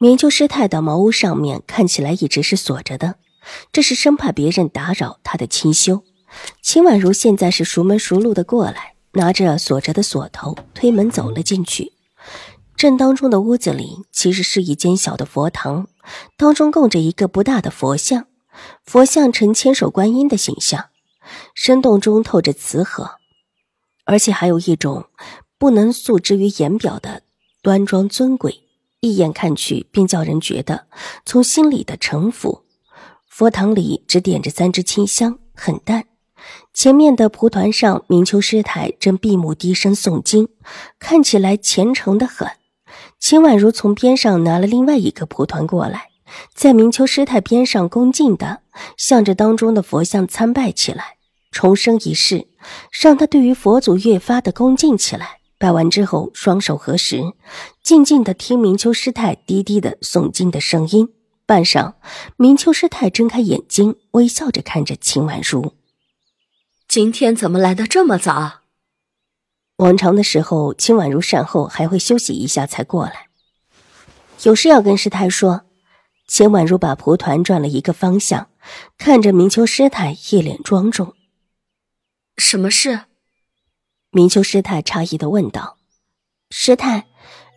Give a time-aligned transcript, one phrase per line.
[0.00, 3.14] 明秋师太的茅屋上面看起来一直是锁着的，
[3.72, 6.02] 这是生怕别人打扰他的清修。
[6.60, 11.92] 秦婉如现在是熟门熟路的过来，拿着锁着的锁头推门走了进去。
[12.76, 15.86] 正当中的屋子里其实是一间小的佛堂，
[16.36, 18.26] 当中供着一个不大的佛像，
[18.84, 20.86] 佛像呈千手观音的形象，
[21.54, 23.12] 生动中透着慈和，
[24.04, 25.06] 而且还有一种
[25.56, 27.22] 不能诉之于言表的
[27.62, 28.63] 端庄尊贵。
[29.04, 30.86] 一眼看去，便叫人觉得
[31.26, 32.64] 从心里的城府。
[33.28, 36.04] 佛堂里只点着三支清香，很淡。
[36.72, 40.48] 前面的蒲团上，明秋师太正闭目低声诵经，
[40.98, 42.48] 看起来虔诚的很。
[43.18, 46.08] 秦婉如从边上拿了另外一个蒲团过来，
[46.54, 48.60] 在明秋师太边上恭敬的
[48.96, 51.16] 向着当中的佛像参拜起来，
[51.50, 52.46] 重生一世，
[52.90, 55.40] 让他对于佛祖越发的恭敬起来。
[55.64, 57.32] 拜完之后，双手合十，
[57.82, 61.08] 静静的听明秋师太低低的诵经的声音。
[61.46, 61.94] 半晌，
[62.36, 65.72] 明秋师太睁开眼睛，微笑着看着秦婉如
[66.86, 68.60] ：“今天怎么来的这么早？”
[69.80, 73.28] 往常的时候，秦婉如善后还会休息一下才过来。
[74.42, 75.62] 有事要跟师太说。
[76.28, 78.48] 秦婉如把蒲团转了一个方向，
[78.98, 81.14] 看着明秋师太，一脸庄重
[82.36, 83.04] ：“什么事？”
[84.14, 85.76] 明秋师太诧异的问道
[86.50, 87.04] ：“师太，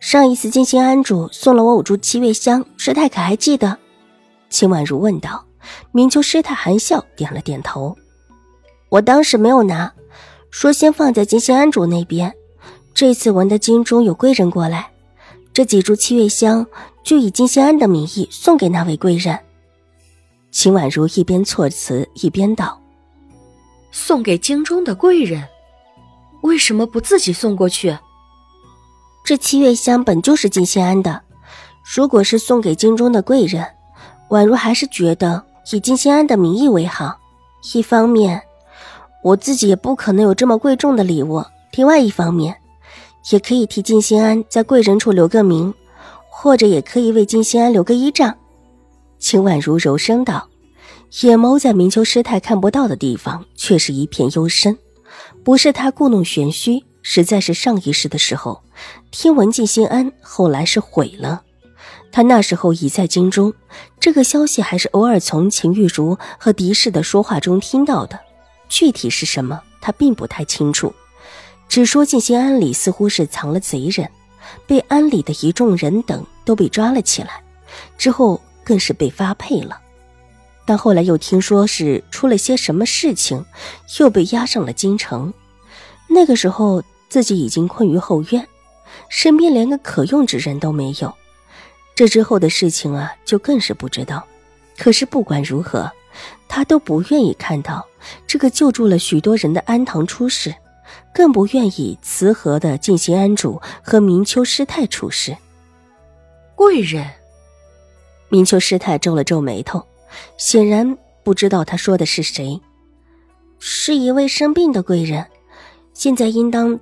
[0.00, 3.78] 上一次静心庵主送了我五株七月香，师太可还记得？”
[4.50, 5.44] 秦婉如问道。
[5.92, 7.96] 明秋师太含笑点了点头
[8.90, 9.92] ：“我当时没有拿，
[10.50, 12.34] 说先放在静心庵主那边。
[12.92, 14.90] 这次闻得京中有贵人过来，
[15.52, 16.66] 这几株七月香
[17.04, 19.38] 就以静心庵的名义送给那位贵人。”
[20.50, 22.80] 秦婉如一边措辞一边道
[23.92, 25.46] ：“送给京中的贵人。”
[26.48, 27.94] 为什么不自己送过去？
[29.22, 31.20] 这七月香本就是静心安的，
[31.94, 33.62] 如果是送给京中的贵人，
[34.30, 37.18] 宛如还是觉得以静心安的名义为好。
[37.74, 38.40] 一方面，
[39.22, 41.42] 我自己也不可能有这么贵重的礼物；
[41.76, 42.56] 另外一方面，
[43.30, 45.74] 也可以替静心安在贵人处留个名，
[46.30, 48.34] 或者也可以为静心安留个依仗。
[49.18, 50.48] 秦婉如柔声道，
[51.20, 54.78] 眼眸在明秋师太看不到的地方，却是一片幽深。
[55.44, 58.62] 不是他故弄玄虚，实在是上一世的时候，
[59.10, 61.42] 听闻静心庵后来是毁了。
[62.12, 63.52] 他那时候已在京中，
[64.00, 68.18] 这个消息还是偶尔从秦玉茹和狄氏的说话中听到的，
[68.68, 70.92] 具体是什么他并不太清楚，
[71.68, 74.10] 只说静心庵里似乎是藏了贼人，
[74.66, 77.42] 被庵里的一众人等都被抓了起来，
[77.96, 79.80] 之后更是被发配了。
[80.68, 83.42] 但后来又听说是出了些什么事情，
[83.98, 85.32] 又被押上了京城。
[86.08, 88.46] 那个时候自己已经困于后院，
[89.08, 91.14] 身边连个可用之人都没有。
[91.94, 94.22] 这之后的事情啊，就更是不知道。
[94.76, 95.90] 可是不管如何，
[96.48, 97.86] 他都不愿意看到
[98.26, 100.54] 这个救助了许多人的安堂出事，
[101.14, 105.34] 更不愿意慈和的静心庵主和明秋师太出事。
[106.54, 107.08] 贵人，
[108.28, 109.82] 明秋师太皱了皱眉头。
[110.36, 112.60] 显然不知道他说的是谁，
[113.58, 115.26] 是一位生病的贵人，
[115.92, 116.78] 现在应当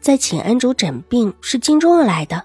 [0.00, 2.42] 在请安主诊病，是京中而来的。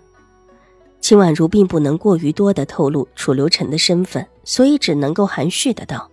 [1.02, 6.10] 秦婉如并不能过于多的透露楚留臣的身份，所以只能够含蓄的道：“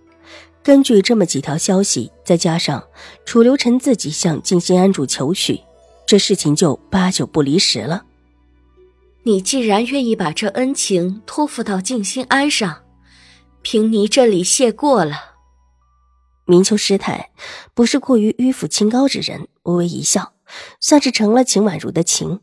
[0.64, 2.82] 根据这么几条消息，再加上
[3.26, 5.60] 楚留臣自己向静心安主求许，
[6.06, 8.02] 这事情就八九不离十了。
[9.24, 12.78] 你既然愿意把这恩情托付到静心安上。”
[13.62, 15.34] 凭你这里谢过了，
[16.46, 17.30] 明秋师太
[17.74, 20.32] 不是过于迂腐清高之人，微微一笑，
[20.80, 22.40] 算是成了秦婉如的情，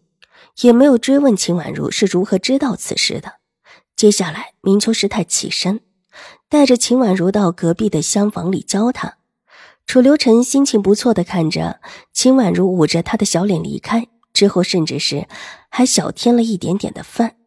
[0.61, 3.39] 也没有追问秦婉如是如何知道此事的。
[3.95, 5.79] 接下来，明秋师太起身，
[6.47, 9.17] 带着秦婉如到隔壁的厢房里教她。
[9.87, 11.79] 楚留臣心情不错的看着
[12.11, 15.27] 秦婉如捂着他的小脸离开之后，甚至是
[15.69, 17.37] 还小添了一点点的饭，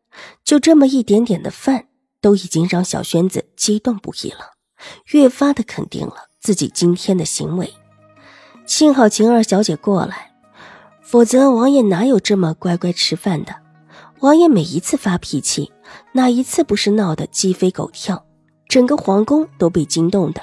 [0.43, 1.88] 就这么一点点的饭。
[2.21, 4.53] 都已经让小轩子激动不已了，
[5.13, 7.73] 越发的肯定了自己今天的行为。
[8.67, 10.33] 幸好晴儿小姐过来，
[11.01, 13.55] 否则王爷哪有这么乖乖吃饭的？
[14.21, 15.73] 王爷每一次发脾气，
[16.13, 18.25] 哪一次不是闹得鸡飞狗跳？
[18.69, 20.43] 整个皇宫都被惊动的。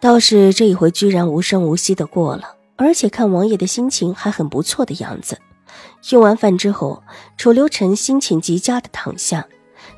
[0.00, 5.38] 倒是这一回居然无声无息的过了，而且看王爷的心情还很不错的样子。
[6.10, 7.02] 用完饭之后，
[7.38, 9.46] 楚留臣心情极佳的躺下，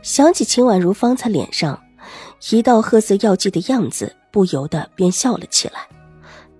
[0.06, 1.82] 想起秦婉如方才脸上
[2.52, 5.80] 一道褐色药剂的样子，不由得便笑了起来。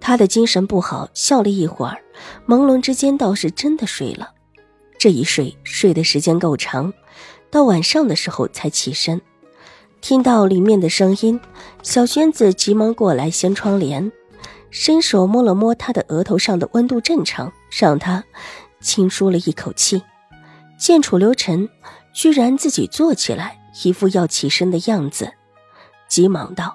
[0.01, 1.97] 他的精神不好，笑了一会儿，
[2.49, 4.33] 朦胧之间倒是真的睡了。
[4.99, 6.93] 这一睡，睡的时间够长，
[7.49, 9.23] 到晚上的时候才起身。
[10.01, 11.41] 听到里面的声音，
[11.85, 14.11] 小轩子急忙过来掀窗帘，
[14.73, 18.25] 伸手摸了摸他的额头上的温度正常，让他
[18.81, 20.03] 轻舒了一口气。
[20.77, 21.67] 见楚留臣
[22.17, 25.31] 居然自己坐起来，一副要起身的样子，
[26.09, 26.75] 急忙道：“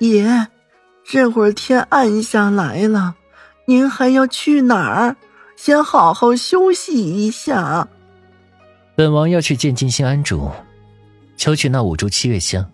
[0.00, 0.48] 爷，
[1.04, 3.14] 这会儿天暗下来了，
[3.66, 5.16] 您还要去哪儿？
[5.54, 7.86] 先好好休息一下。”
[8.96, 10.50] 本王要去见静心安主。
[11.36, 12.70] 求取那五株七月香。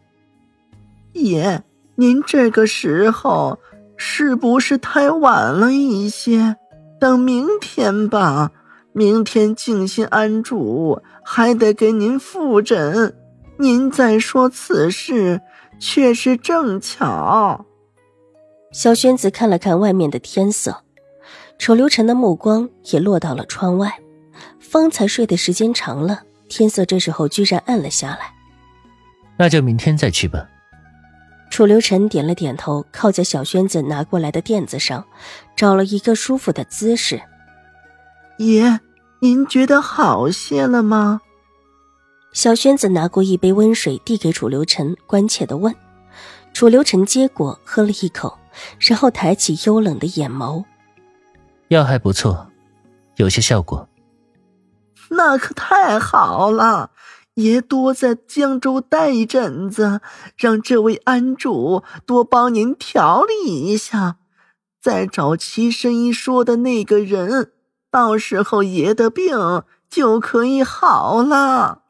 [1.14, 1.64] 爷，
[1.96, 3.58] 您这个时候
[3.96, 6.54] 是不是太晚了一些？
[7.00, 8.52] 等明天吧，
[8.98, 13.14] 明天静心安住还得给您复诊。
[13.56, 15.40] 您再说此事，
[15.78, 17.64] 却是正巧。
[18.72, 20.82] 小轩子看了看外面的天色，
[21.60, 24.00] 楚留臣的目光也落到了窗外。
[24.58, 28.34] 方才睡的时间长了，天色这时候居然暗了下来。
[29.36, 30.44] 那就明天再去吧。
[31.50, 35.04] 楚留臣点了点头，靠在小轩子拿过来的垫子上，
[35.54, 37.22] 找了一个舒服的姿势。
[38.38, 38.80] 爷，
[39.20, 41.20] 您觉得好些了吗？
[42.32, 45.74] 小轩子拿过一杯温水递给楚留臣，关切的问。
[46.52, 48.38] 楚留臣接过，喝了一口，
[48.78, 50.64] 然后抬起幽冷的眼眸。
[51.68, 52.48] 药还不错，
[53.16, 53.88] 有些效果。
[55.10, 56.90] 那可太好了。
[57.34, 60.00] 爷多在江州待一阵子，
[60.36, 64.16] 让这位安主多帮您调理一下，
[64.80, 67.52] 再找齐神医说的那个人，
[67.90, 71.82] 到时候爷的病就可以好了。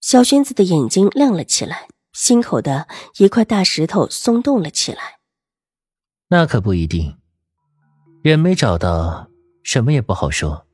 [0.00, 2.86] 小轩子的眼睛亮了起来，心口的
[3.18, 5.18] 一块大石头松动了起来。
[6.28, 7.16] 那可不一定，
[8.22, 9.28] 人没找到，
[9.62, 10.66] 什么也不好说。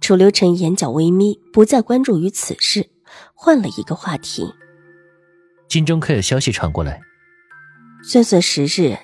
[0.00, 2.90] 楚留臣眼角微眯，不再关注于此事，
[3.34, 4.52] 换了一个话题。
[5.68, 7.00] 京中可有消息传过来？
[8.02, 8.96] 算算时日，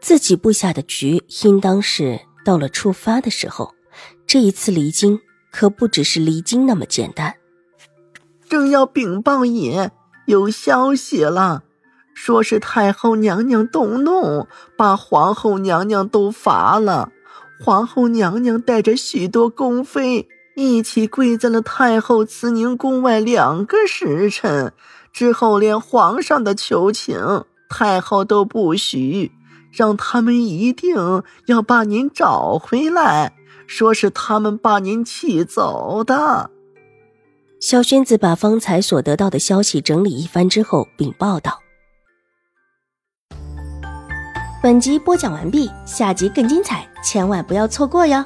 [0.00, 3.74] 自己布下的局应当是到了出发的时候。
[4.32, 5.20] 这一次离京，
[5.50, 7.34] 可不只是离京那么简单。
[8.48, 9.90] 正要禀报爷，
[10.24, 11.64] 有消息了，
[12.14, 17.10] 说是太后娘娘动怒，把皇后娘娘都罚了。
[17.62, 20.26] 皇后娘娘带着许多宫妃。
[20.56, 24.72] 一起跪在了太后慈宁宫外两个时辰，
[25.12, 29.30] 之后连皇上的求情，太后都不许，
[29.70, 33.34] 让他们一定要把您找回来，
[33.72, 36.50] 说是他们把您气走的。
[37.58, 41.58] 小轩子把方才所得到的消息整理一番之后禀报道
[44.62, 48.22] ：“本集播讲完毕，下集更精彩，千万不要错过哟。”